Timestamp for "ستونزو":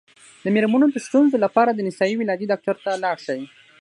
1.07-1.35